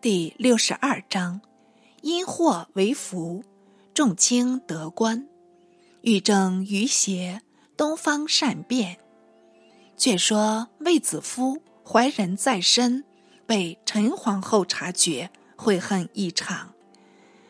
[0.00, 1.40] 第六十二章：
[2.02, 3.42] 因祸为福，
[3.92, 5.26] 众卿得官，
[6.02, 7.42] 欲正于邪，
[7.76, 8.98] 东方善变。
[9.96, 13.02] 却说卫子夫怀人在身，
[13.44, 16.74] 被陈皇后察觉，悔恨异常，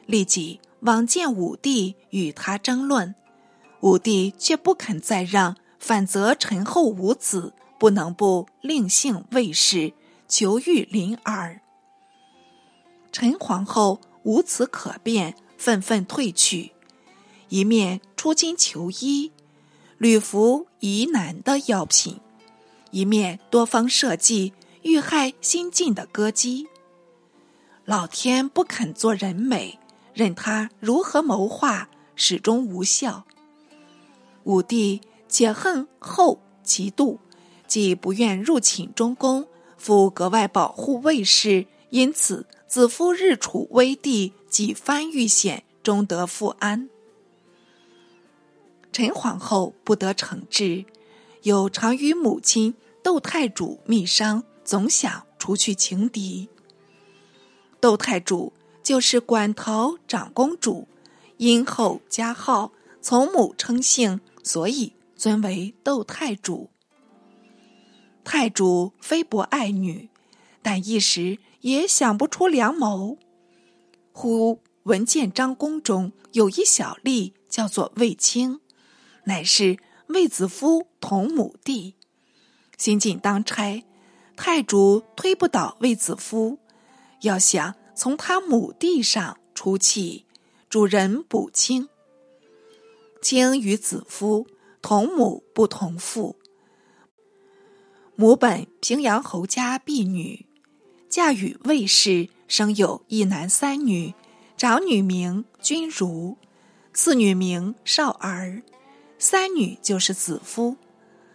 [0.07, 3.15] 立即往见武帝，与他争论。
[3.83, 9.93] 武帝却不肯再让，反责陈后无子，不能不令幸卫氏，
[10.27, 11.61] 求遇临儿。
[13.11, 16.73] 陈皇后无此可辩，愤愤退去，
[17.49, 19.33] 一面出京求医，
[19.97, 22.21] 屡服疑难的药品，
[22.91, 26.69] 一面多方设计欲害新晋的歌姬。
[27.85, 29.79] 老天不肯做人美，
[30.13, 33.25] 任他如何谋划，始终无效。
[34.45, 37.19] 武帝且恨后嫉妒，
[37.67, 42.47] 既不愿入寝中宫，复格外保护卫士，因此。
[42.69, 46.91] 子夫日处危地，几番遇险，终得复安。
[48.93, 50.85] 陈皇后不得惩治，
[51.45, 56.51] 又常与母亲窦太主密商，总想除去情敌。
[57.81, 60.87] 窦太主就是馆陶长公主，
[61.39, 66.69] 因后加号，从母称姓，所以尊为窦太主。
[68.23, 70.11] 太主非不爱女，
[70.61, 71.39] 但一时。
[71.61, 73.19] 也想不出良谋。
[74.13, 78.61] 忽闻见张宫中有一小吏，叫做卫青，
[79.25, 79.79] 乃是
[80.09, 81.95] 卫子夫同母弟。
[82.77, 83.85] 新晋当差，
[84.37, 86.59] 太主推不倒卫子夫，
[87.23, 90.27] 要想从他母弟上出气，
[90.69, 91.89] 主人补清。
[93.21, 94.47] 青与子夫
[94.81, 96.37] 同母不同父，
[98.15, 100.48] 母本平阳侯家婢女。
[101.09, 104.15] 嫁与卫氏，生有一男三女，
[104.57, 106.37] 长女名君如，
[106.93, 108.63] 次女名少儿，
[109.19, 110.77] 三女就是子夫。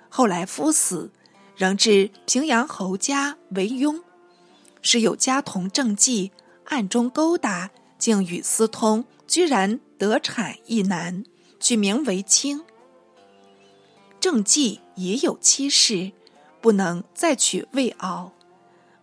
[0.09, 1.11] 后来夫死，
[1.55, 4.03] 仍至平阳侯家为佣，
[4.83, 6.29] 是有家童正妓，
[6.65, 11.23] 暗中勾搭，竟与私通，居然得产一男，
[11.59, 12.63] 取名为清。
[14.19, 16.11] 正妓也有妻室，
[16.61, 18.31] 不能再娶魏敖。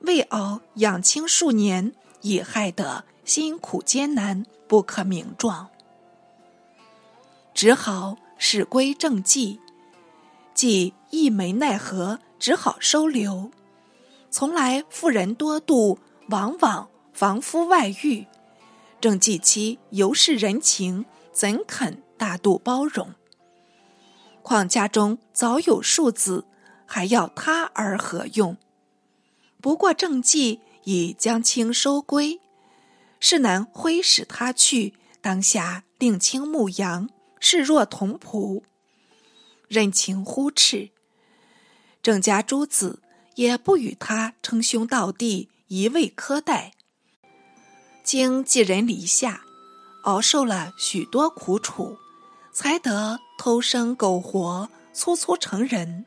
[0.00, 5.68] 为熬养清数年，已害得辛苦艰难，不可名状，
[7.52, 9.58] 只好使归正妓。
[10.54, 13.50] 既一没奈何，只好收留。
[14.30, 18.26] 从来妇人多妒，往往防夫外遇。
[19.00, 23.14] 正妓妻尤是人情，怎肯大度包容？
[24.42, 26.44] 况家中早有庶子，
[26.86, 28.56] 还要他儿何用？
[29.60, 32.40] 不过正计已将青收归，
[33.18, 38.62] 世男挥使他去，当下令青牧羊，视若童仆，
[39.68, 40.90] 任情呼斥。
[42.02, 43.02] 郑家诸子
[43.34, 46.72] 也不与他称兄道弟，一味苛待。
[48.02, 49.42] 经寄人篱下，
[50.04, 51.98] 熬受了许多苦楚，
[52.52, 56.06] 才得偷生苟活，粗粗成人。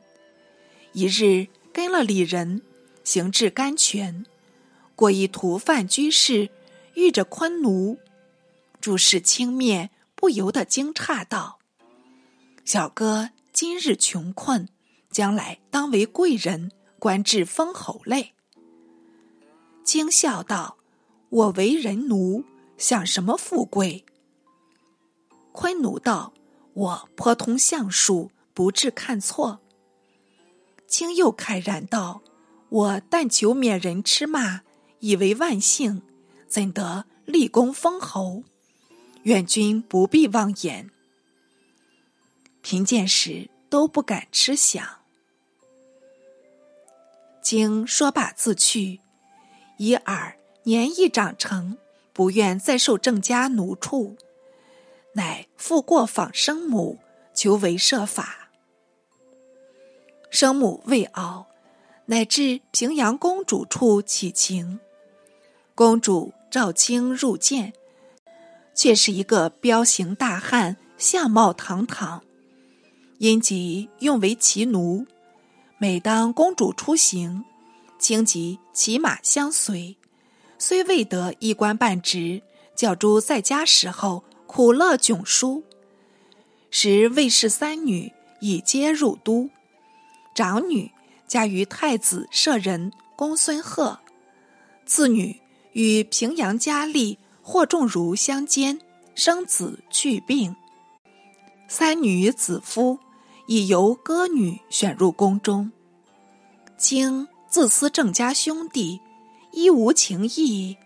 [0.92, 2.62] 一日跟了李人。
[3.04, 4.24] 行至甘泉，
[4.96, 6.48] 过一屠贩居士，
[6.94, 7.98] 遇着昆奴，
[8.80, 11.58] 注视轻面，不由得惊诧道
[12.64, 14.68] ：“小哥今日穷困，
[15.10, 18.32] 将来当为贵人，官至封侯类。”
[19.84, 20.78] 惊笑道
[21.28, 22.44] ：“我为人奴，
[22.78, 24.06] 想什么富贵？”
[25.52, 26.32] 昆奴道
[26.72, 29.60] ：“我颇通相术，不至看错。”
[30.88, 32.22] 青又慨然道。
[32.74, 34.62] 我但求免人吃骂，
[34.98, 36.02] 以为万幸，
[36.48, 38.42] 怎得立功封侯？
[39.22, 40.90] 愿君不必妄言。
[42.62, 44.84] 贫贱时都不敢吃想。
[47.40, 48.98] 经说罢自去，
[49.76, 51.78] 以尔年亦长成，
[52.12, 54.16] 不愿再受郑家奴畜，
[55.12, 56.98] 乃复过访生母，
[57.32, 58.50] 求为设法。
[60.28, 61.46] 生母未敖。
[62.06, 64.78] 乃至平阳公主处起情，
[65.74, 67.72] 公主赵卿入见，
[68.74, 72.22] 却是一个彪形大汉，相貌堂堂，
[73.18, 75.06] 因即用为骑奴。
[75.78, 77.44] 每当公主出行，
[77.98, 79.96] 青即骑马相随，
[80.58, 82.42] 虽未得一官半职，
[82.76, 85.64] 教诸在家时候苦乐迥殊。
[86.70, 89.48] 时魏氏三女已皆入都，
[90.34, 90.90] 长女。
[91.34, 93.98] 嫁于太子舍人公孙贺，
[94.86, 95.40] 次女
[95.72, 98.78] 与平阳佳丽霍仲如相奸，
[99.16, 100.54] 生子去病。
[101.66, 103.00] 三女子夫
[103.48, 105.72] 已由歌女选入宫中。
[106.78, 109.00] 卿自私郑家兄弟，
[109.50, 110.76] 一无情义，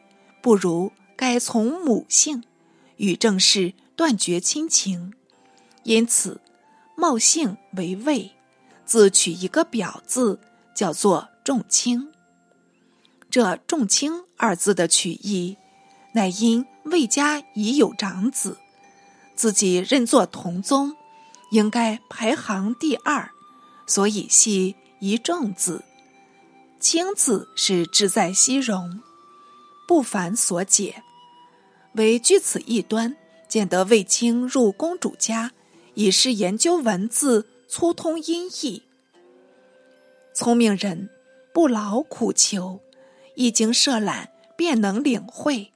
[0.40, 2.42] 不如改从母姓，
[2.96, 5.12] 与郑氏断绝亲情。
[5.82, 6.40] 因此，
[6.96, 8.32] 冒姓为魏，
[8.88, 10.40] 自取一个表字，
[10.74, 12.10] 叫做仲卿。
[13.28, 15.58] 这“仲卿”二字的取意，
[16.14, 18.56] 乃因魏家已有长子。
[19.36, 20.96] 自己认作同宗，
[21.50, 23.30] 应该排行第二，
[23.86, 25.84] 所以系一重字。
[26.80, 29.02] 卿字是志在西戎，
[29.86, 31.02] 不凡所解。
[31.92, 33.14] 唯据此一端，
[33.50, 35.52] 见得卫青入公主家，
[35.92, 38.82] 以是研究文字，粗通音译。
[40.34, 41.10] 聪明人
[41.52, 42.80] 不劳苦求，
[43.34, 45.72] 一经涉览，便能领会。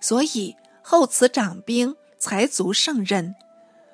[0.00, 1.96] 所以后此掌兵。
[2.22, 3.34] 才足胜任，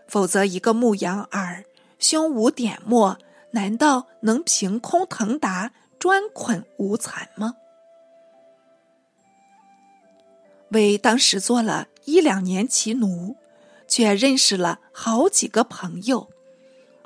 [0.08, 1.64] 否则一个牧羊儿
[2.00, 3.16] 胸无点墨，
[3.52, 7.54] 难道能凭空腾达、专捆无残吗？
[10.70, 13.36] 为当时做了一两年骑奴，
[13.86, 16.28] 却认识了好几个朋友，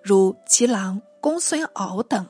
[0.02, 2.28] 如齐郎公孙敖等，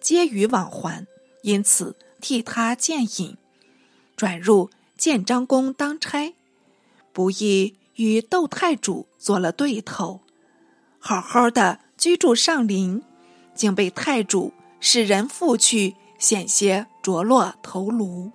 [0.00, 1.06] 皆与往还，
[1.42, 3.36] 因此替他荐引，
[4.16, 6.34] 转入建章宫当差，
[7.12, 7.76] 不易。
[7.96, 10.22] 与窦太主做了对头，
[10.98, 13.02] 好好的居住上林，
[13.54, 18.32] 竟被太主使人负去，险些着落头颅。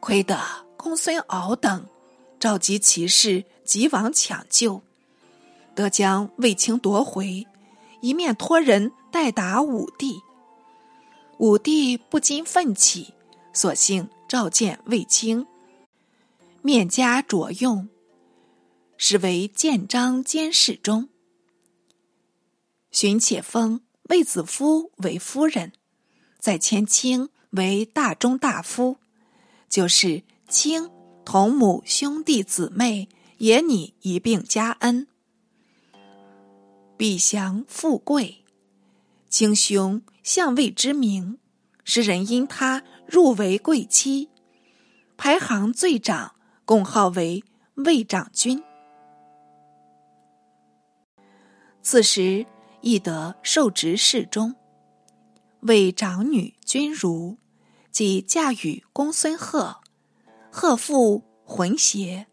[0.00, 0.40] 亏得
[0.78, 1.86] 公孙敖等
[2.40, 4.82] 召集骑士急往抢救，
[5.74, 7.46] 得将卫青夺回，
[8.00, 10.20] 一面托人代打武帝。
[11.38, 13.14] 武帝不禁奋起，
[13.52, 15.46] 索性召见卫青。
[16.60, 17.88] 面加着用，
[18.96, 21.08] 实为建章监视中。
[22.92, 23.80] 荀且封
[24.10, 25.72] 卫子夫为夫人，
[26.38, 28.98] 再迁卿为大中大夫，
[29.68, 30.88] 就是卿
[31.24, 33.08] 同母兄弟姊妹
[33.38, 35.08] 也拟一并加恩，
[37.02, 38.44] 必享富贵。
[39.28, 41.40] 卿兄相位之名，
[41.82, 44.30] 使人因他入为贵妻，
[45.16, 46.36] 排行最长。
[46.64, 47.42] 共号为
[47.74, 48.62] 魏长君。
[51.82, 52.46] 此时
[52.82, 54.54] 亦得受职侍中。
[55.62, 57.36] 为长女君如，
[57.90, 59.80] 即嫁与公孙贺，
[60.52, 62.28] 贺父浑邪，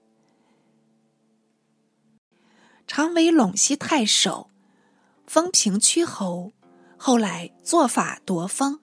[2.86, 4.49] 常为陇西太守，
[5.30, 6.54] 封平曲侯。
[6.98, 8.80] 后来做法夺封，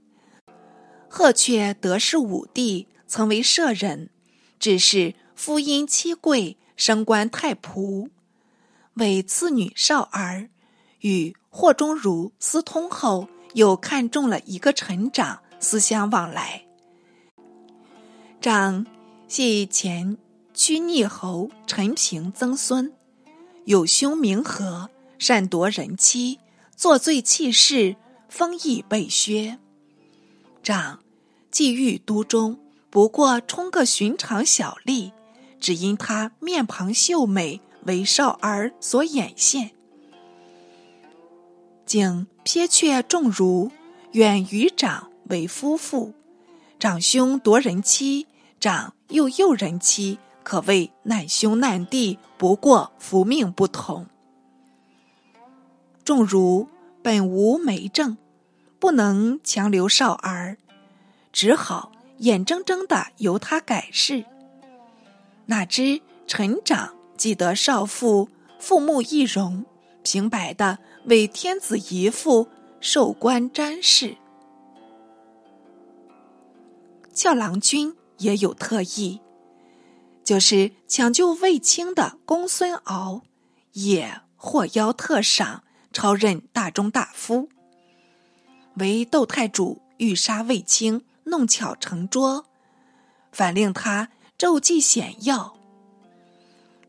[1.08, 4.10] 贺却得势武帝，曾为舍人，
[4.60, 5.16] 只是。
[5.34, 8.08] 夫因妻贵，升官太仆，
[8.94, 10.48] 为次女少儿，
[11.00, 16.64] 与霍中儒私通后，又看中了一个臣长，私相往来。
[18.40, 18.86] 长
[19.28, 20.16] 系前
[20.54, 22.94] 屈逆侯陈平曾孙，
[23.66, 26.38] 有兄名和，善夺人妻，
[26.74, 27.96] 作罪弃市，
[28.28, 29.58] 封邑被削。
[30.62, 31.00] 长
[31.50, 32.58] 既欲都中，
[32.90, 35.12] 不过充个寻常小吏。
[35.58, 39.70] 只因他面庞秀美，为少儿所眼羡，
[41.86, 43.70] 竟撇却众儒，
[44.12, 46.12] 远与长为夫妇。
[46.78, 48.26] 长兄夺人妻，
[48.60, 54.06] 长又诱人妻，可谓难兄难弟，不过福命不同。
[56.06, 56.68] 众儒
[57.02, 58.16] 本无媒证，
[58.78, 60.56] 不能强留少儿，
[61.32, 64.24] 只好眼睁睁的由他改氏。
[65.46, 68.28] 哪知陈长既得少妇，
[68.60, 69.66] 父母易容，
[70.04, 72.46] 平白的为天子遗妇，
[72.80, 74.16] 受官詹事。
[77.12, 79.20] 俏郎君也有特意，
[80.22, 83.22] 就是抢救卫青的公孙敖，
[83.72, 85.64] 也获邀特赏，
[85.96, 87.48] 超任大中大夫。
[88.74, 92.44] 为窦太主欲杀卫青，弄巧成拙，
[93.32, 94.10] 反令他。
[94.36, 95.56] 骤计险要，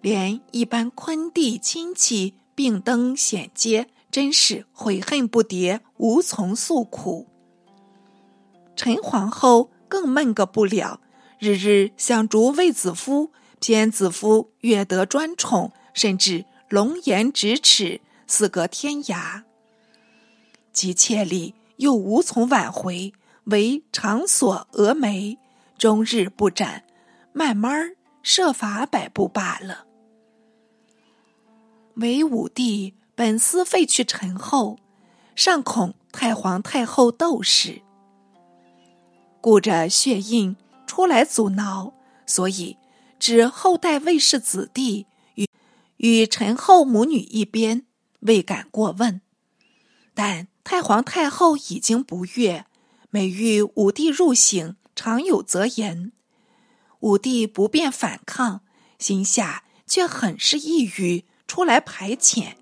[0.01, 7.27] 连一般昆弟亲戚并登险阶，真是悔恨不迭，无从诉苦。
[8.75, 10.99] 陈皇后更闷个不了，
[11.39, 19.43] 日日想逐卫子夫，偏子夫越得专宠，甚至龙颜咫尺，死隔天涯。
[20.71, 23.11] 急切里又无从挽回，
[23.45, 25.39] 为长锁峨眉，
[25.77, 26.83] 终日不展，
[27.33, 29.87] 慢慢设法摆布罢了。
[31.95, 34.77] 韦武帝本思废去陈后，
[35.35, 37.81] 尚恐太皇太后斗氏，
[39.41, 40.55] 顾着血印
[40.85, 41.93] 出来阻挠，
[42.27, 42.77] 所以
[43.17, 45.47] 指后代魏氏子弟与
[45.97, 47.86] 与陈后母女一边，
[48.27, 49.21] 未敢过问。
[50.13, 52.65] 但太皇太后已经不悦，
[53.09, 56.11] 每遇武帝入省，常有责言。
[56.99, 58.61] 武帝不便反抗，
[58.99, 61.25] 心下却很是抑郁。
[61.47, 62.55] 出来排遣，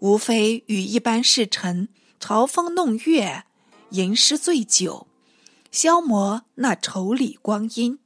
[0.00, 3.44] 无非与一般侍臣嘲风弄月、
[3.90, 5.06] 吟诗醉酒，
[5.70, 8.00] 消磨那愁里光阴。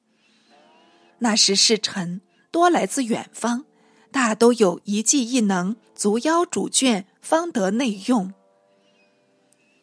[1.21, 3.64] 那时侍臣多来自远方，
[4.12, 8.33] 大都有一技一能，足邀主眷，方得内用。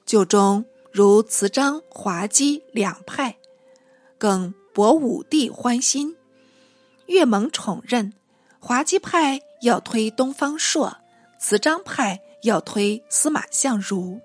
[0.04, 3.38] 旧中如慈章、滑稽两派，
[4.18, 6.16] 更博武帝欢心，
[7.06, 8.14] 越蒙宠任。
[8.60, 10.98] 滑稽派要推东方朔，
[11.38, 14.20] 慈章派要推司马相如。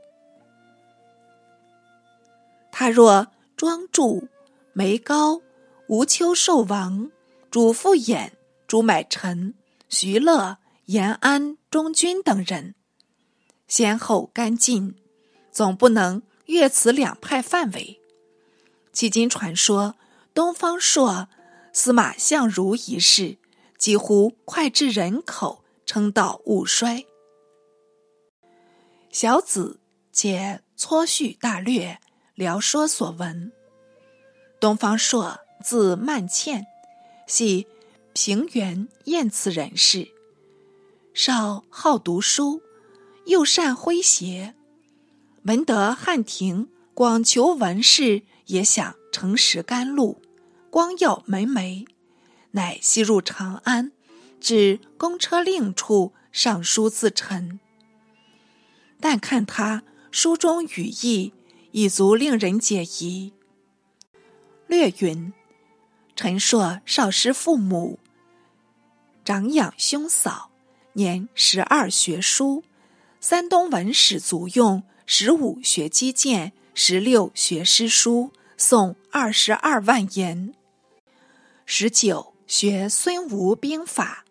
[2.70, 4.26] 他若庄助、
[4.72, 5.42] 眉高、
[5.88, 7.11] 吴秋寿王、
[7.50, 8.30] 主父偃、
[8.66, 9.52] 朱买臣、
[9.90, 10.56] 徐乐、
[10.87, 12.75] 延安、中军等人，
[13.67, 14.95] 先后干进，
[15.50, 17.99] 总不能越此两派范围。
[18.93, 19.95] 迄今传说
[20.35, 21.31] 东方朔、
[21.73, 23.38] 司马相如一事。
[23.79, 27.07] 几乎脍炙人口，称道勿衰。
[29.11, 29.81] 小子
[30.12, 31.99] 且撮叙大略，
[32.35, 33.50] 聊说所闻。
[34.61, 36.67] 东方朔字曼倩，
[37.26, 37.67] 系
[38.12, 40.12] 平原燕慈人士，
[41.14, 42.62] 少好读书，
[43.26, 44.54] 又善诙谐。
[45.42, 50.23] 闻得汉庭广求文士，也想乘时甘露，
[50.71, 51.87] 光耀门楣。
[52.52, 53.92] 乃西入长安，
[54.40, 57.61] 至公车令处上书自陈。
[58.99, 61.35] 但看他书中语意，
[61.73, 63.35] 已足令人解疑。
[64.66, 65.35] 略云：
[66.16, 67.99] 陈硕少师父母，
[69.25, 70.51] 长养兄嫂，
[70.94, 72.64] 年十二学书，
[73.20, 80.54] 三东文史足用，十五学击剑，十六学诗书，诵二十二万言，
[81.64, 82.32] 十九。
[82.44, 84.26] 学孙吴兵法，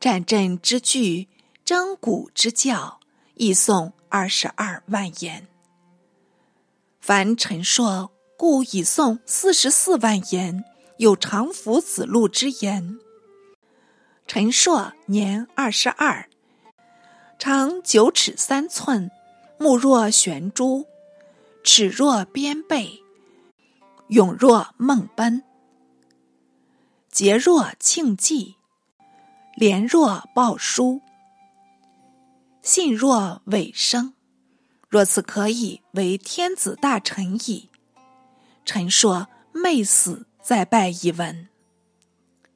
[0.00, 1.28] 战阵之句，
[1.64, 2.98] 征鼓之教，
[3.34, 5.46] 亦诵二十二万言。
[7.00, 10.64] 凡陈硕，故已诵四十四万言，
[10.96, 12.98] 有常服子路之言。
[14.34, 16.26] 陈硕年二十二，
[17.38, 19.10] 长九尺三寸，
[19.58, 20.86] 目若悬珠，
[21.62, 23.02] 齿若边贝，
[24.08, 25.44] 勇若梦奔。
[27.10, 28.56] 节若庆忌，
[29.54, 31.02] 廉若报书，
[32.62, 34.14] 信若尾生。
[34.88, 37.68] 若此可以为天子大臣矣。
[38.64, 41.48] 陈硕昧死再拜一闻。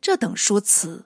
[0.00, 1.04] 这等书辞，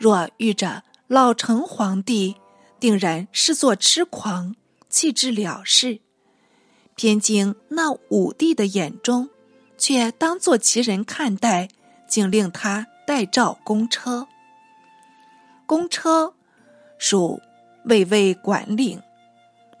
[0.00, 2.34] 若遇着老成皇帝，
[2.80, 4.56] 定然视作痴狂，
[4.88, 6.00] 弃之了事。
[6.96, 9.30] 偏经那武帝的眼中，
[9.78, 11.68] 却当作奇人看待。
[12.10, 14.26] 竟令他代召公车。
[15.64, 16.34] 公车
[16.98, 17.40] 属
[17.84, 19.00] 卫尉管领，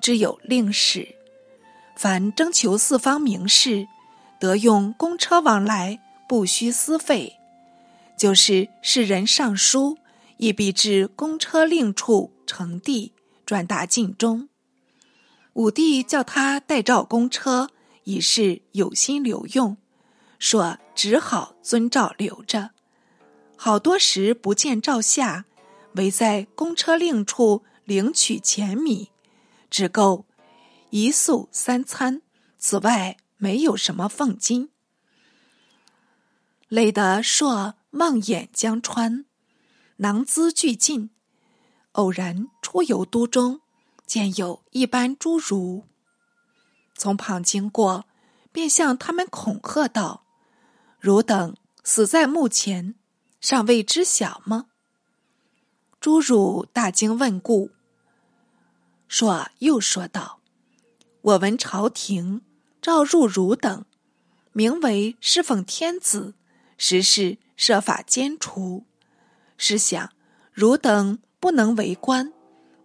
[0.00, 1.16] 只有令史。
[1.96, 3.88] 凡征求四方名士，
[4.38, 5.98] 得用公车往来，
[6.28, 7.36] 不需私费。
[8.16, 9.98] 就是世人上书，
[10.40, 13.12] 亦必至公车令处呈递，
[13.44, 14.48] 转达晋中。
[15.52, 17.68] 武帝叫他代召公车，
[18.04, 19.76] 已是有心留用。
[20.38, 22.70] 说只好遵诏留着，
[23.54, 25.44] 好多时不见诏下，
[25.96, 29.10] 唯在公车令处领取钱米，
[29.68, 30.24] 只够
[30.88, 32.22] 一宿三餐，
[32.56, 34.70] 此外没有什么俸金。
[36.68, 39.26] 累得朔望眼江川，
[40.02, 41.10] 囊资俱尽，
[41.92, 43.60] 偶然出游都中，
[44.06, 45.84] 见有一班侏儒，
[46.94, 48.06] 从旁经过，
[48.50, 50.24] 便向他们恐吓道。
[50.98, 51.54] 汝等
[51.84, 52.94] 死在墓前，
[53.42, 54.68] 尚未知晓吗？
[56.00, 57.70] 侏儒大惊问故，
[59.06, 60.40] 说又说道
[61.20, 62.40] ：“我闻朝廷
[62.80, 63.84] 召入汝等，
[64.54, 66.32] 名为侍奉天子，
[66.78, 68.86] 实是设法监除。
[69.62, 70.10] 试想，
[70.54, 72.32] 汝等不能为官，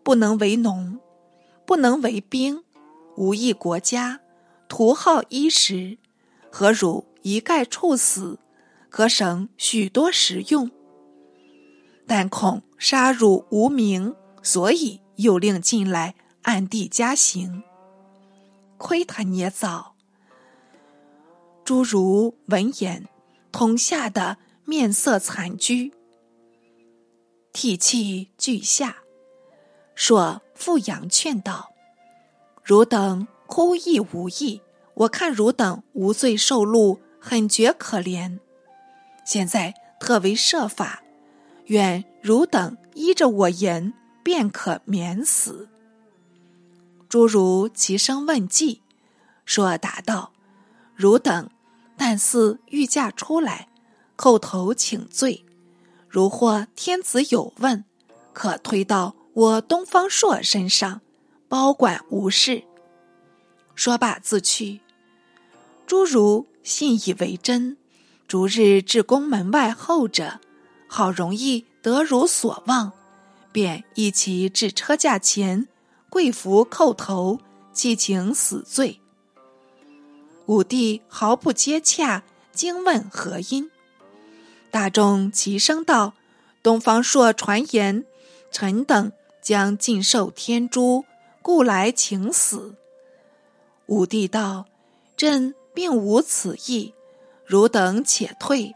[0.04, 1.00] 不能为农，
[1.66, 2.66] 不能为兵，
[3.16, 4.20] 无益国家，
[4.68, 5.98] 徒好衣食，
[6.52, 8.40] 何如一概处死，
[8.90, 10.70] 可省许多食用。
[12.06, 14.14] 但恐杀汝无名，
[14.44, 17.64] 所以又令进来暗地加刑。
[18.78, 19.96] 亏他捏造。
[21.64, 23.08] 诸如闻言，
[23.54, 25.94] 同吓得面色惨居，
[27.56, 28.98] 涕泣俱下。
[29.96, 31.72] 说富阳劝道
[32.62, 34.62] ：“汝等哭亦无益，
[34.94, 38.40] 我看汝等无罪受戮，很觉可怜。
[39.26, 41.02] 现在特为设法，
[41.68, 45.70] 愿汝等依着我言，便可免死。”
[47.08, 48.82] 诸如齐声问计，
[49.46, 50.34] 说答道
[50.94, 51.50] ：“汝等
[51.96, 53.70] 但似御驾出来，
[54.18, 55.45] 叩头请罪。
[56.16, 57.84] 如或天子有问，
[58.32, 61.02] 可推到。”我东方朔身上，
[61.50, 62.64] 包管无事。
[63.76, 64.80] 说罢自去。
[65.86, 67.76] 诸如信以为真，
[68.30, 70.40] 逐日至宫门外候着，
[70.88, 72.94] 好容易得如所望，
[73.52, 75.68] 便一齐至车驾前，
[76.10, 77.42] 跪伏叩头，
[77.74, 79.02] 祈请死罪。
[80.46, 83.70] 武帝毫不接洽，惊问何因。
[84.76, 86.16] 大众齐声道
[86.62, 88.04] ：“东方朔传言，
[88.52, 91.06] 臣等。”将尽受天诛，
[91.42, 92.76] 故来请死。
[93.86, 94.66] 武帝道
[95.16, 96.94] ：“朕并无此意，
[97.46, 98.76] 汝等且退，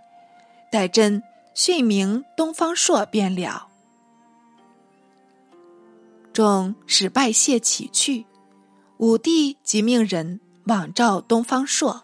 [0.71, 1.21] 待朕
[1.53, 3.67] 训明东方朔便了。”
[6.31, 8.25] 众使拜谢起去，
[8.99, 12.03] 武帝即命人往召东方朔，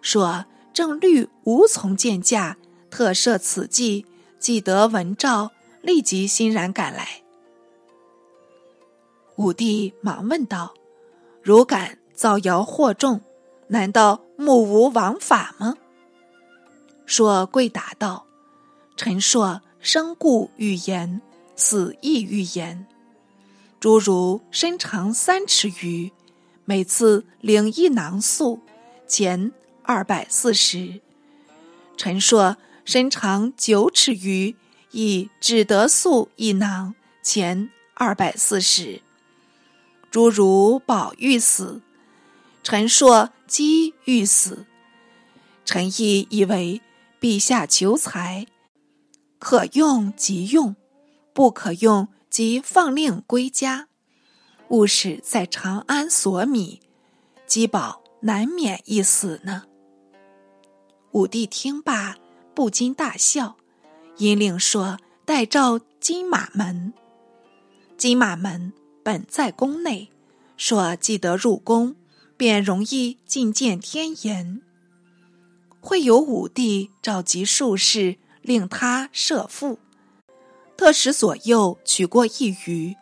[0.00, 2.56] 说：“正律无从见驾，
[2.94, 4.06] 特设此计，
[4.38, 5.50] 既得文诏，
[5.82, 7.22] 立即欣然赶来。”
[9.34, 10.74] 武帝忙问道
[11.42, 13.20] ：“如敢造谣惑众，
[13.66, 15.74] 难道目无王法吗？”
[17.04, 18.26] 硕跪答道
[18.96, 21.20] ：“臣硕生故欲言，
[21.56, 22.86] 死亦欲言。
[23.80, 26.12] 诸如身长三尺余，
[26.64, 28.60] 每次领一囊粟，
[29.08, 29.50] 钱
[29.82, 31.00] 二百四十。
[31.96, 34.54] 臣硕身长九尺余，
[34.90, 39.00] 亦只得粟一囊，钱二百四十。”
[40.10, 41.82] 诸如宝玉死，
[42.62, 44.64] 陈硕姬欲死，
[45.64, 46.80] 臣亦以为
[47.20, 48.46] 陛下求财，
[49.40, 50.76] 可用即用，
[51.32, 53.88] 不可用即放令归家。
[54.68, 56.80] 勿使在长安索米，
[57.46, 59.64] 姬宝难免一死呢。
[61.10, 62.16] 武帝听罢，
[62.54, 63.56] 不禁大笑，
[64.18, 66.92] 因令说待召金马门。
[67.96, 68.72] 金马门。
[69.02, 70.08] 本在宫内，
[70.56, 71.94] 说既得入宫，
[72.38, 74.62] 便容易觐见天颜。
[75.78, 79.76] 会有武帝召集术士，令他设缚，
[80.74, 82.96] 特使左右取过一鱼，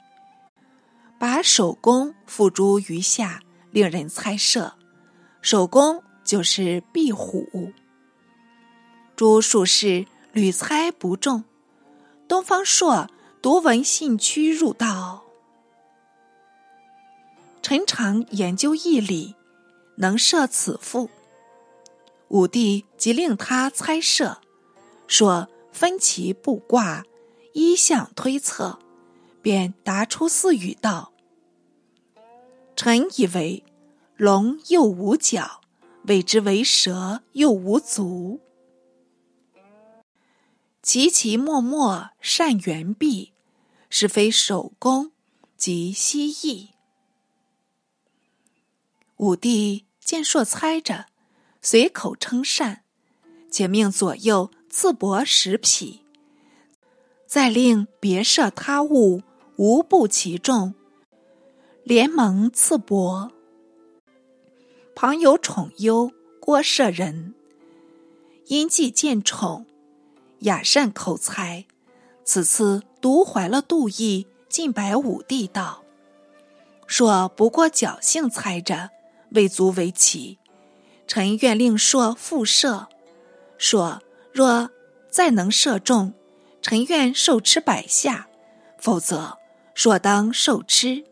[1.20, 4.74] 把手工付诸鱼下，令人猜射。
[5.40, 7.72] 手工就是壁虎。
[9.14, 11.44] 诸术士屡猜不中，
[12.26, 13.08] 东方朔
[13.40, 15.24] 读文信屈入道。
[17.60, 19.36] 陈常研究义理，
[19.96, 21.10] 能设此赋。
[22.28, 24.38] 武帝即令他猜设，
[25.06, 27.04] 说分其布卦，
[27.52, 28.78] 依象推测，
[29.42, 31.12] 便答出四语道
[32.74, 33.62] ：“臣以为
[34.16, 35.60] 龙又无角，
[36.06, 38.40] 谓之为蛇又无足。
[40.82, 43.32] 其其默默善圆璧，
[43.88, 45.12] 是非手工
[45.56, 46.70] 及蜥蜴。”
[49.18, 51.06] 武帝见硕猜着，
[51.60, 52.82] 随口称善，
[53.50, 56.00] 且命左右赐帛十匹，
[57.26, 59.22] 再令别设他物，
[59.56, 60.74] 无不其众，
[61.84, 63.30] 联盟赐帛。
[64.96, 67.34] 旁有宠优郭舍人，
[68.46, 69.64] 因既见宠，
[70.42, 71.64] 雅善口才，
[72.24, 75.82] 此次独怀了妒意，进白武帝道
[76.86, 78.90] ：“说不过侥幸猜着。”
[79.34, 80.38] 未足为奇，
[81.06, 82.88] 臣愿令硕复射。
[83.56, 84.70] 说若
[85.08, 86.12] 再能射中，
[86.60, 88.26] 臣愿受吃百下；
[88.78, 89.38] 否则，
[89.74, 91.02] 硕当受吃。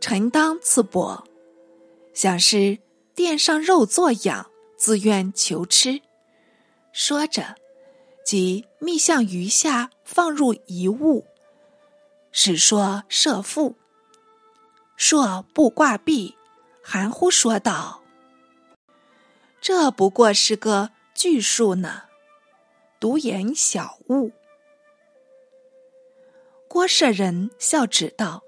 [0.00, 1.24] 臣当赐帛，
[2.14, 2.78] 想是
[3.14, 6.00] 殿上肉作养，自愿求吃。
[6.94, 7.56] 说着，
[8.24, 11.26] 即密向余下放入一物，
[12.30, 13.76] 使说射腹。
[14.96, 16.36] 硕不挂壁。
[16.84, 18.02] 含糊说道
[19.62, 22.02] ：“这不过是个巨数呢，
[22.98, 24.32] 独言小物。”
[26.66, 28.42] 郭舍人笑指道：“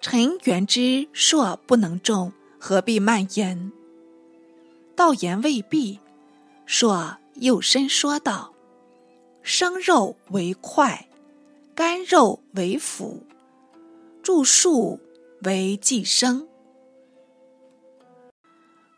[0.00, 3.72] 臣原知硕不能中，何必慢言？”
[4.94, 5.98] 道言未毕，
[6.64, 8.51] 硕又深说道
[9.42, 11.08] ：“生肉为快，
[11.74, 13.24] 干肉为辅，
[14.22, 15.00] 著数
[15.42, 16.48] 为寄生。”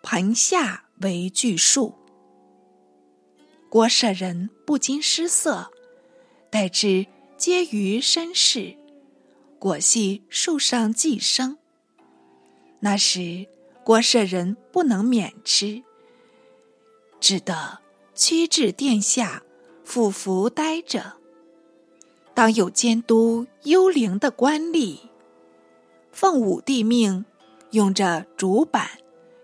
[0.03, 1.95] 盆下为巨树，
[3.71, 5.71] 郭舍人不禁失色。
[6.51, 8.77] 待至皆于身世，
[9.59, 11.59] 果系树上寄生。
[12.79, 13.49] 那时
[13.83, 15.83] 郭舍人不能免吃，
[17.19, 17.81] 只得
[18.15, 19.43] 屈至殿下，
[19.85, 21.15] 俯伏待着。
[22.35, 24.99] 当有监督幽灵的官吏，
[26.11, 27.25] 奉武帝命，
[27.71, 28.89] 用着竹板。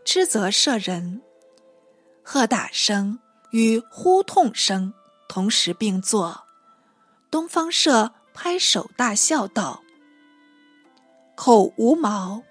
[0.02, 1.20] 斥责射人，
[2.24, 3.20] 喝打声
[3.52, 4.92] 与呼痛声
[5.28, 6.42] 同时并作。
[7.30, 9.82] 东方社拍手大笑道
[11.36, 12.42] ：“口无毛，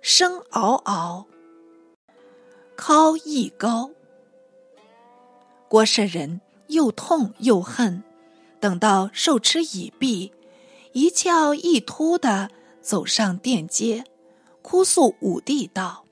[0.00, 1.26] 声嗷嗷，
[2.76, 3.90] 尻亦高。”
[5.68, 8.02] 郭舍人又痛又恨，
[8.60, 10.32] 等到受吃已毕，
[10.92, 12.50] 一翘一突的
[12.80, 14.04] 走上殿阶，
[14.62, 16.04] 哭诉武帝道。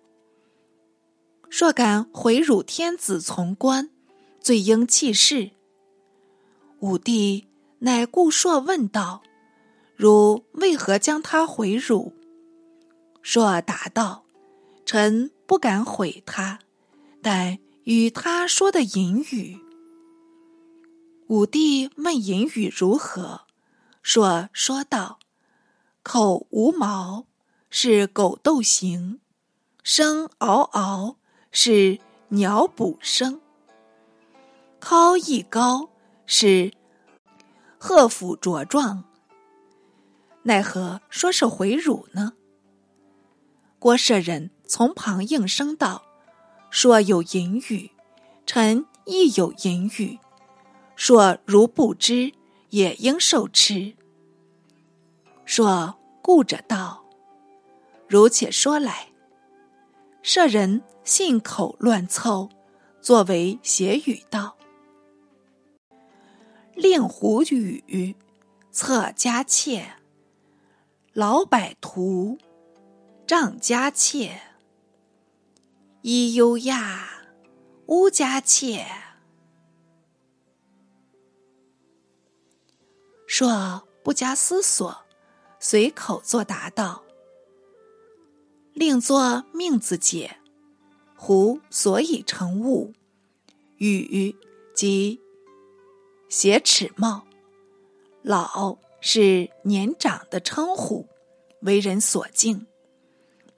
[1.51, 3.91] 若敢毁辱天子从官，
[4.41, 5.51] 罪应弃市。
[6.81, 7.47] 武帝
[7.81, 9.23] 乃顾硕问道
[9.95, 12.13] ：“汝为何将他毁辱？”
[13.23, 14.25] 硕答道
[14.85, 16.59] ：“臣不敢毁他，
[17.23, 19.59] 但与他说的隐语。”
[21.33, 23.47] 武帝问隐语如何，
[24.03, 25.19] 硕说道
[26.05, 27.25] ：“口无毛，
[27.71, 29.19] 是狗斗形；
[29.83, 31.17] 声嗷嗷。”
[31.51, 33.41] 是鸟补声，
[34.79, 35.89] 尻亦高，
[36.27, 36.75] 是
[37.79, 39.05] 鹤腹茁壮。
[40.43, 42.35] 奈何说是回乳呢？
[43.79, 46.03] 郭舍人从旁应声道
[46.69, 47.91] ：“说有隐语，
[48.45, 50.19] 臣亦有隐语。
[51.05, 52.33] 说如不知，
[52.71, 53.97] 也应受吃。”
[55.45, 57.05] 说顾着道
[58.07, 59.09] ：“如且说来。”
[60.23, 60.81] 舍人。
[61.03, 62.49] 信口乱凑，
[63.01, 64.57] 作为邪语道
[66.77, 68.15] ：“令狐语，
[68.71, 69.83] 策家妾；
[71.13, 72.39] 老百图，
[73.27, 74.29] 仗家妾；
[76.03, 77.09] 伊优亚，
[77.87, 78.87] 乌家妾。”
[83.33, 84.95] 说不加思索，
[85.59, 87.03] 随口作答道
[88.75, 90.37] ：“令作命字解。”
[91.17, 92.93] 胡所以成物，
[93.79, 94.37] 羽
[94.75, 95.19] 即
[96.29, 97.27] 斜齿帽，
[98.21, 101.09] 老是年长的称呼，
[101.63, 102.67] 为人所敬。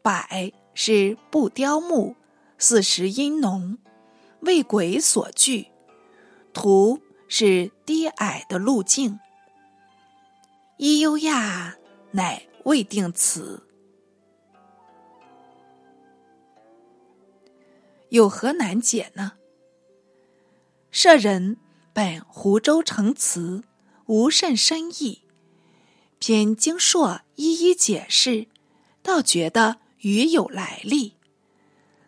[0.02, 2.14] 百是不雕木，
[2.58, 3.78] 四时阴浓，
[4.42, 5.66] 为鬼所惧。
[6.52, 9.18] 图是低矮的路径。
[10.76, 11.76] 伊优亚
[12.10, 13.62] 乃未定词。
[18.08, 19.34] 有何难解呢？
[20.90, 21.58] 舍人
[21.92, 23.62] 本湖州城词，
[24.06, 25.22] 无甚深意，
[26.18, 28.48] 偏经硕一一解释，
[29.00, 31.14] 倒觉得语有来历。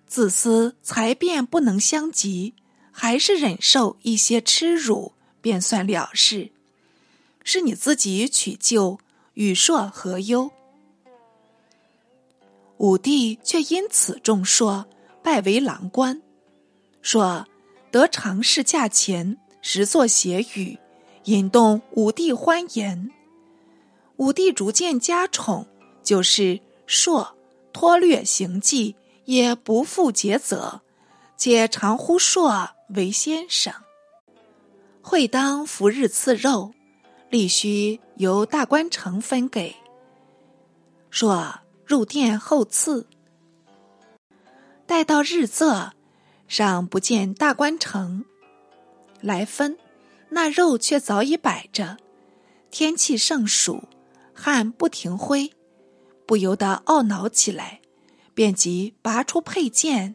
[0.09, 2.55] 自思才辩不能相及，
[2.91, 6.51] 还是忍受一些耻辱，便算了事。
[7.49, 8.99] 是你自己取救，
[9.35, 10.51] 与硕何忧？
[12.79, 14.85] 武帝却因此重硕。
[15.23, 16.21] 拜为郎官，
[17.03, 17.47] 说
[17.93, 20.77] 得常侍驾前，时作邪语，
[21.25, 23.11] 引动武帝欢颜。
[24.17, 25.67] 武帝逐渐加宠，
[26.03, 27.37] 就是硕
[27.73, 30.81] 脱略行迹，也不负节责，
[31.37, 33.73] 且常呼硕为先生。
[35.01, 36.73] 会当伏日赐肉，
[37.29, 39.75] 必须由大官城分给。
[41.11, 43.07] 说入殿后赐。
[44.87, 45.91] 待到日仄，
[46.47, 48.25] 尚不见大官城
[49.21, 49.77] 来分，
[50.29, 51.97] 那肉却早已摆着。
[52.71, 53.85] 天气盛暑，
[54.35, 55.53] 汗不停挥，
[56.27, 57.81] 不由得懊恼起来，
[58.35, 60.15] 便即拔出佩剑，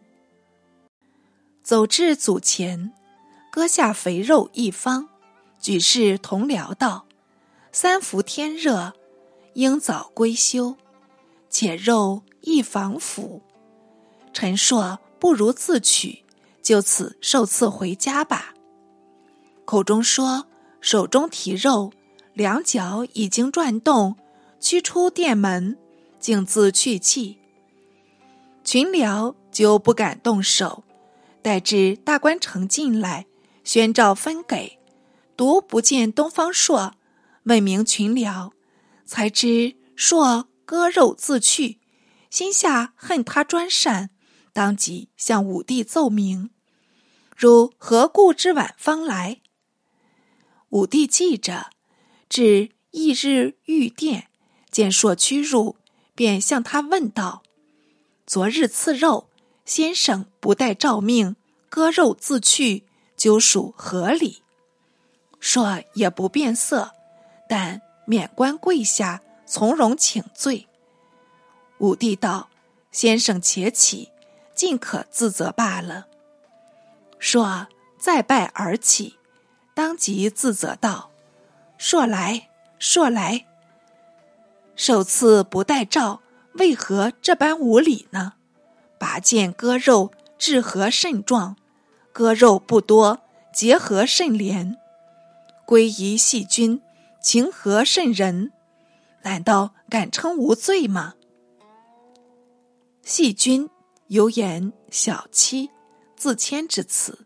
[1.64, 2.94] 走至祖前，
[3.52, 5.10] 割下肥肉一方，
[5.62, 7.06] 举世同僚道
[7.72, 8.94] ：“三伏天热，
[9.54, 10.76] 应早归休，
[11.52, 13.44] 且肉易防腐。”
[14.34, 16.24] 陈硕不如自取，
[16.64, 18.56] 就此受赐回家吧。
[19.64, 20.48] 口中说，
[20.80, 21.94] 手中提肉，
[22.34, 24.16] 两脚已经转动，
[24.60, 25.78] 驱出殿门，
[26.20, 27.38] 径自去气。
[28.64, 30.84] 群僚就不敢动手，
[31.44, 33.28] 待至大官城进来，
[33.64, 34.80] 宣召分给，
[35.36, 36.96] 独不见东方朔，
[37.44, 38.52] 问明群僚，
[39.06, 41.80] 才知朔割肉自去，
[42.30, 44.10] 心下恨他专擅，
[44.54, 46.52] 当即向武帝奏明，
[47.36, 49.42] 如何故之晚方来？
[50.70, 51.72] 武帝记着，
[52.30, 54.28] 至翌日御殿，
[54.70, 55.78] 见朔屈入，
[56.14, 57.44] 便向他问道
[58.28, 59.30] ：“昨日赐肉，
[59.66, 61.36] 先生不待诏命，
[61.70, 62.86] 割肉自去，
[63.18, 64.44] 究属何理？”
[65.42, 66.92] 朔也不变色，
[67.50, 70.68] 但免官跪下，从容请罪。
[71.80, 72.48] 武帝道
[72.94, 74.12] ：“先生且起，
[74.54, 76.06] 尽可自责罢了。”
[77.20, 79.18] 朔再拜而起。
[79.74, 81.10] 当即自责道
[81.78, 83.48] ：“硕来，硕来。
[84.76, 86.22] 首次不戴诏，
[86.54, 88.34] 为何这般无礼呢？
[89.00, 91.56] 拔剑割肉，至何甚状？
[92.14, 93.22] 割肉不多，
[93.54, 94.78] 结何甚廉？
[95.72, 96.82] 归仪细君，
[97.22, 98.52] 情何甚人？
[99.24, 101.14] 难道敢称无罪吗？
[103.04, 103.70] 细君
[104.08, 105.70] 有言小妻
[106.18, 107.26] 自谦之词。”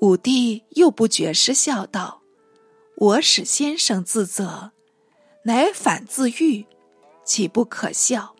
[0.00, 2.22] 武帝又不觉失笑道
[2.96, 4.70] ：“我使先生自责，
[5.42, 6.64] 乃反自愈，
[7.26, 8.34] 岂不可笑？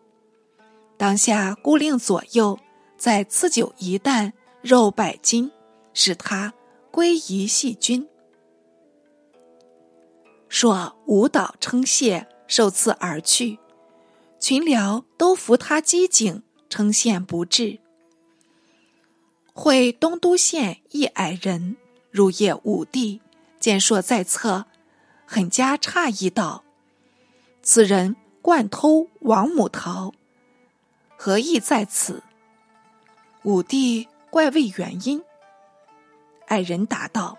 [0.96, 2.58] 当下孤令左右，
[2.96, 5.52] 再赐酒一担，肉百斤，
[5.92, 6.54] 使他
[6.98, 8.08] 归仪细君。
[10.48, 13.60] 说舞蹈称谢，受赐而去。
[14.40, 17.78] 群僚都扶他机警，称羡不至。”
[19.54, 21.76] 会东都县一矮人
[22.10, 23.20] 入夜武帝，
[23.60, 24.66] 见朔在侧，
[25.24, 26.64] 很加诧异道
[27.62, 30.12] ：“此人惯偷王母桃，
[31.16, 32.24] 何意在此？”
[33.44, 35.22] 武帝怪问原因。
[36.48, 37.38] 矮人答道：“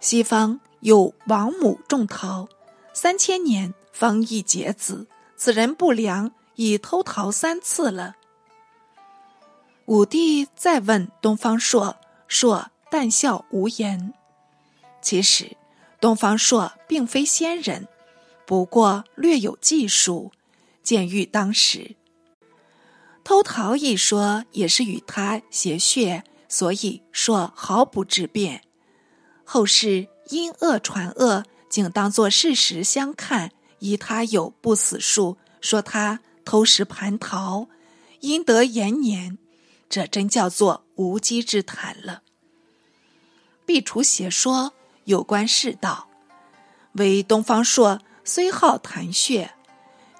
[0.00, 2.48] 西方有王母种桃，
[2.92, 5.06] 三千年方一结子。
[5.36, 8.16] 此人不良，已偷桃三次了。”
[9.86, 11.96] 武帝再问东方朔，
[12.28, 14.12] 朔淡笑无言。
[15.02, 15.56] 其实，
[16.00, 17.88] 东方朔并非仙人，
[18.46, 20.30] 不过略有技术，
[20.82, 21.96] 见于当时。
[23.24, 28.62] 偷桃一说也是与他谐谑，所以说毫不质变。
[29.44, 37.68] 后世因恶传恶，竟当作事实相看，疑他有不死术，说他偷食蟠桃，
[38.20, 39.38] 因得延年。
[39.88, 42.22] 这真叫做无稽之谈了。
[43.64, 44.72] 必除邪说，
[45.04, 46.08] 有关世道。
[46.92, 49.54] 唯东方朔虽好谈穴，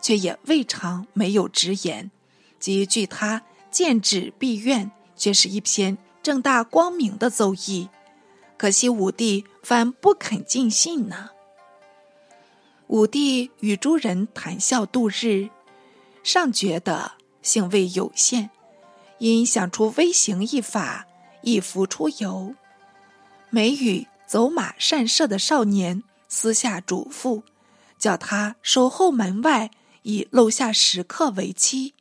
[0.01, 2.11] 却也未尝没有直言。
[2.59, 7.89] 即据他见指闭院，却是一篇正大光明的奏议。
[8.57, 11.31] 可惜武帝反不肯尽信呢。
[12.89, 15.49] 武帝与诸人谈笑度日，
[16.23, 18.51] 尚觉得兴味有限。
[19.19, 21.07] 因想出微行一法，
[21.43, 22.55] 以服出游。
[23.51, 27.43] 每与走马善射的少年私下嘱咐，
[27.99, 29.71] 叫他守候门外，
[30.03, 31.95] 以漏下食客为妻。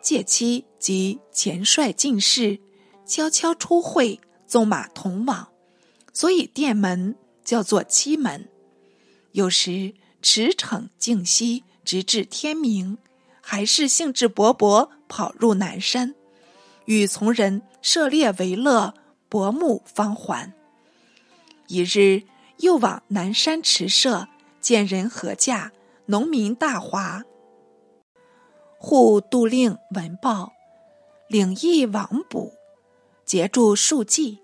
[0.00, 2.60] 借妻及前率进士，
[3.06, 5.48] 悄悄出会，纵马同往。
[6.12, 8.48] 所以殿门叫做七门。
[9.32, 12.98] 有时驰骋静息，直至天明。
[13.48, 16.16] 还是兴致勃勃跑入南山，
[16.86, 18.92] 与从人涉猎为乐，
[19.28, 20.52] 薄暮方还。
[21.68, 22.24] 一日
[22.56, 24.26] 又往南山驰射，
[24.60, 25.70] 见人合驾，
[26.06, 27.22] 农民大华。
[28.78, 30.52] 护杜令闻报，
[31.28, 32.52] 领役往捕，
[33.26, 34.38] 截住数计。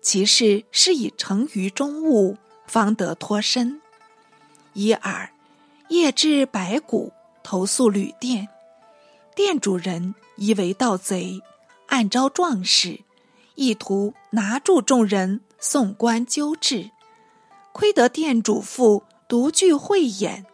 [0.00, 3.82] 其事是以成于中物，方得脱身。
[4.72, 5.30] 一耳
[5.88, 7.12] 夜至白骨。
[7.48, 8.48] 投宿旅店，
[9.36, 11.40] 店主人疑为盗贼，
[11.86, 12.98] 暗招壮士，
[13.54, 16.90] 意图拿住众人，送官纠治。
[17.70, 20.44] 亏得店主妇独具慧眼，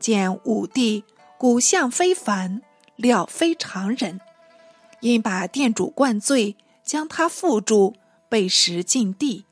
[0.00, 1.04] 见武帝
[1.38, 2.60] 骨相非凡，
[2.96, 4.20] 料非常人，
[5.00, 7.94] 因把店主灌醉，将他缚住，
[8.28, 9.44] 被食禁地。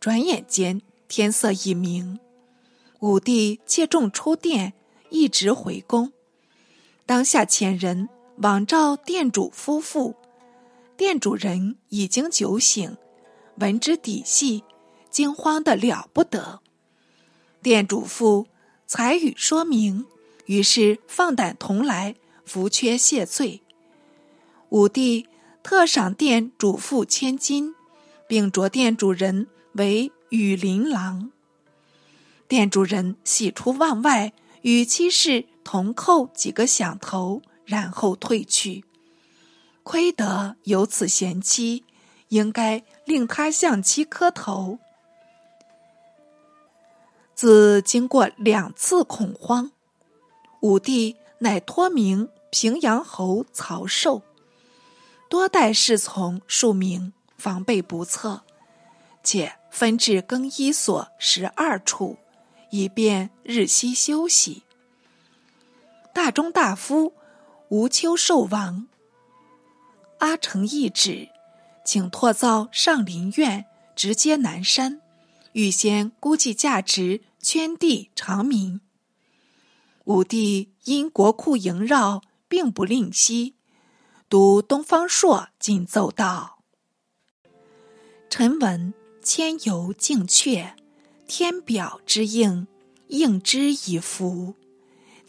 [0.00, 2.18] 转眼间天色已明，
[3.00, 4.74] 武帝借众出殿。
[5.10, 6.12] 一直回宫，
[7.06, 10.16] 当下遣人往召店主夫妇，
[10.96, 12.96] 店主人已经酒醒，
[13.58, 14.64] 闻之底细，
[15.10, 16.60] 惊慌的了不得。
[17.62, 18.48] 店主父
[18.88, 20.04] 才与说明，
[20.46, 23.62] 于是放胆同来扶缺谢罪。
[24.70, 25.28] 武帝
[25.62, 27.74] 特赏店主父千金，
[28.26, 31.30] 并着店主人为羽林郎。
[32.48, 38.84] 店主人喜出望外，与妻室同叩几个响头，然后退去。
[39.82, 41.84] 亏得有此贤妻，
[42.28, 44.78] 应该令他向妻磕头。
[47.34, 49.72] 自经过两次恐慌，
[50.60, 54.22] 武帝乃托名平阳侯曹寿，
[55.34, 58.44] 多带侍从数名，防备不测，
[59.24, 62.18] 且分置更衣所十二处。
[62.70, 64.62] 以便日夕休息。
[66.12, 67.14] 大中大夫
[67.68, 68.86] 吴秋寿王，
[70.18, 71.30] 阿成懿旨，
[71.84, 73.64] 请拓造上林苑，
[73.96, 75.00] 直接南山，
[75.54, 78.80] 预先估计价值，圈地长民。
[80.04, 83.56] 武帝因国库萦绕，并不吝惜，
[84.34, 86.58] 读东方朔进奏道
[88.28, 88.92] ：“臣闻
[89.22, 90.72] 千游静阙。”
[91.28, 92.66] 天表之应，
[93.06, 94.54] 应之以福；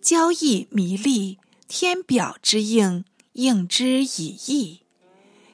[0.01, 1.37] 交易弥利，
[1.67, 4.81] 天表之应，应之以义。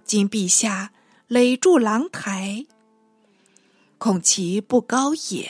[0.05, 0.93] 今陛下
[1.27, 2.65] 累筑廊台，
[3.97, 5.49] 恐其不高也；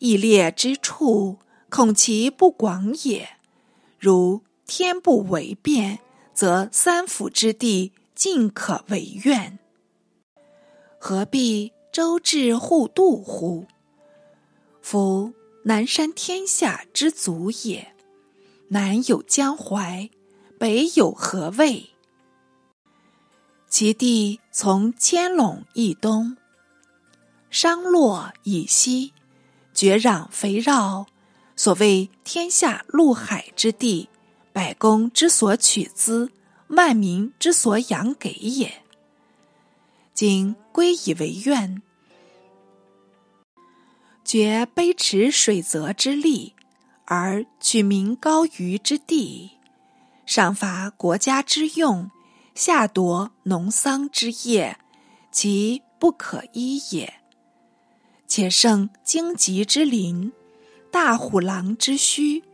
[0.00, 1.38] 义列之处，
[1.70, 3.36] 恐其不广也。
[4.00, 6.00] 如天不为变，
[6.34, 9.58] 则三府之地尽可为苑，
[10.98, 13.66] 何必周至互渡乎？
[14.82, 17.94] 夫南山天下之足也，
[18.68, 20.10] 南有江淮，
[20.58, 21.90] 北有河渭，
[23.68, 26.36] 其地从千陇以东，
[27.48, 29.12] 商洛以西，
[29.72, 31.06] 绝壤肥绕，
[31.56, 34.08] 所谓天下陆海之地，
[34.54, 36.30] 百公之所取资，
[36.68, 38.84] 万民之所养给也。
[40.14, 41.82] 今归以为怨。
[44.24, 46.54] 绝卑池水泽之利，
[47.04, 49.50] 而取民高于之地，
[50.24, 52.12] 上伐国家之用，
[52.54, 54.78] 下夺农桑之业，
[55.32, 57.12] 其不可依也。
[58.28, 60.32] 且胜荆棘之林，
[60.92, 62.44] 大虎狼之墟，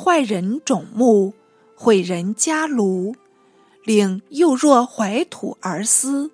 [0.00, 1.34] 坏人种木，
[1.74, 3.16] 毁人家庐，
[3.82, 6.30] 令幼弱怀土而思，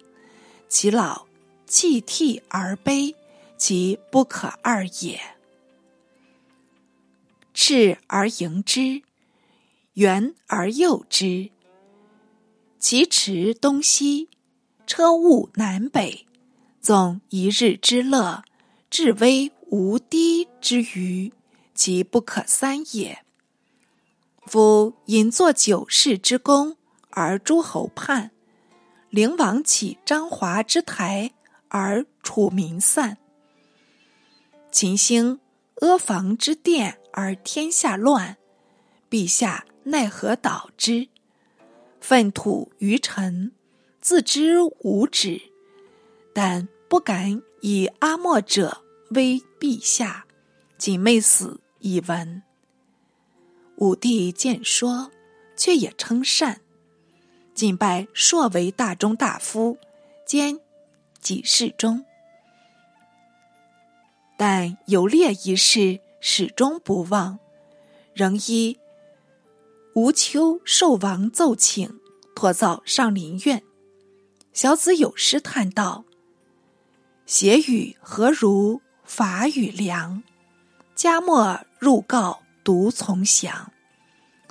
[0.68, 1.24] 其老
[1.66, 3.16] 泣涕而悲。
[3.57, 5.18] 其不可二也。
[7.55, 9.00] 赤而迎之，
[9.94, 11.50] 圆而诱之。
[12.79, 14.29] 其驰东西，
[14.87, 16.27] 车务南北，
[16.83, 18.42] 纵一日之乐，
[18.90, 21.33] 至微无低之余，
[21.74, 23.23] 其不可三也。
[24.46, 26.76] 夫引作九世之功，
[27.11, 28.30] 而诸侯叛；
[29.09, 31.33] 灵王起张华之台，
[31.68, 33.16] 而楚民散。
[34.70, 35.40] 秦兴
[35.76, 38.37] 阿房之殿而天下乱，
[39.09, 41.09] 陛下奈何导之？
[42.00, 43.52] 粪土于尘，
[44.00, 45.40] 自知无止，
[46.35, 50.26] 但不敢以阿莫者威陛下，
[50.76, 52.42] 仅昧死以闻。
[53.76, 55.10] 武帝见说，
[55.56, 56.60] 却也称善，
[57.54, 59.78] 仅拜朔为大中大夫，
[60.26, 60.60] 兼
[61.20, 62.04] 给事中。
[64.37, 67.38] 但游猎一事始终不忘，
[68.14, 68.78] 仍依
[69.94, 72.00] 吴秋寿王奏请，
[72.34, 73.62] 拓造上林苑。
[74.52, 76.04] 小子有诗叹道
[77.26, 80.22] ：“邪语何如法语良？
[80.94, 83.71] 家莫入告独从降。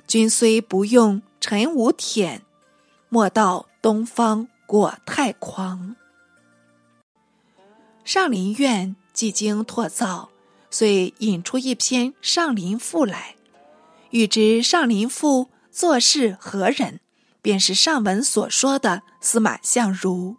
[0.06, 2.40] 君虽不用臣无忝，
[3.08, 5.96] 莫道东方果太狂。”
[8.04, 8.96] 上林苑。
[9.14, 10.30] 既经拓造，
[10.72, 13.36] 遂引出一篇《上林赋》来。
[14.10, 16.98] 欲知《上林赋》作事何人，
[17.40, 20.36] 便是上文所说的司马相如。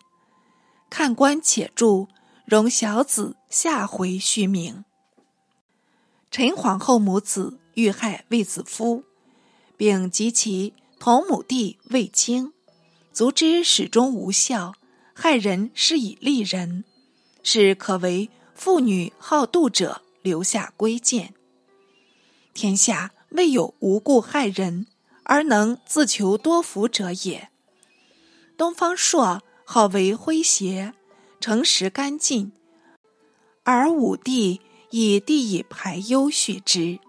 [0.89, 2.09] 看官且住，
[2.43, 4.83] 容小子下回续明。
[6.29, 9.03] 陈皇后母子遇害卫子夫，
[9.77, 12.51] 并及其同母弟卫青，
[13.13, 14.73] 足之始终无效，
[15.13, 16.83] 害人是以利人，
[17.43, 18.29] 是可为。
[18.55, 21.33] 妇女好妒者留下规谏。
[22.53, 24.87] 天下未有无故害人
[25.23, 27.49] 而能自求多福者也。
[28.55, 30.93] 东方朔好为诙谐，
[31.41, 32.53] 诚实干净，
[33.63, 34.61] 而武帝
[34.91, 36.99] 以帝以排忧恤之，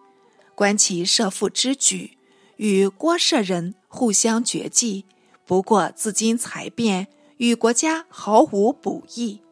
[0.56, 2.16] 观其设父之举，
[2.56, 5.04] 与郭舍人互相绝迹，
[5.44, 9.42] 不过自今才变，与国家毫无补益。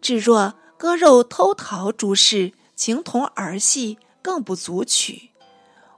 [0.00, 5.30] 至若割肉偷桃诸事，情同儿戏，更不足取。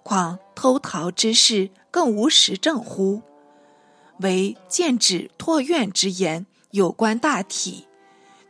[0.03, 3.21] 况偷桃之事，更无实证乎？
[4.21, 7.85] 唯见指托怨之言，有关大体。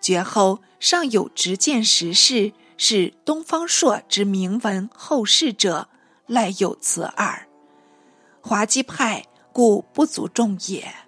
[0.01, 5.89] 绝后尚有直见实事，是东方朔之名闻后世者，
[6.27, 7.49] 赖有此耳。
[8.43, 11.06] 滑稽派故不足重也。